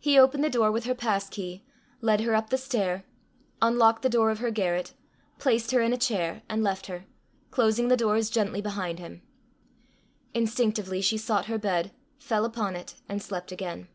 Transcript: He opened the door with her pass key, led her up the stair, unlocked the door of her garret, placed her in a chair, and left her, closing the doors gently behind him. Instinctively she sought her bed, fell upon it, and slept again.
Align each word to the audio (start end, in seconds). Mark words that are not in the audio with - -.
He 0.00 0.18
opened 0.18 0.42
the 0.42 0.50
door 0.50 0.72
with 0.72 0.86
her 0.86 0.94
pass 0.96 1.28
key, 1.30 1.64
led 2.00 2.22
her 2.22 2.34
up 2.34 2.50
the 2.50 2.58
stair, 2.58 3.04
unlocked 3.62 4.02
the 4.02 4.08
door 4.08 4.32
of 4.32 4.40
her 4.40 4.50
garret, 4.50 4.92
placed 5.38 5.70
her 5.70 5.80
in 5.80 5.92
a 5.92 5.96
chair, 5.96 6.42
and 6.48 6.64
left 6.64 6.86
her, 6.86 7.04
closing 7.52 7.86
the 7.86 7.96
doors 7.96 8.28
gently 8.28 8.60
behind 8.60 8.98
him. 8.98 9.22
Instinctively 10.34 11.00
she 11.00 11.16
sought 11.16 11.46
her 11.46 11.58
bed, 11.58 11.92
fell 12.18 12.44
upon 12.44 12.74
it, 12.74 12.96
and 13.08 13.22
slept 13.22 13.52
again. 13.52 13.86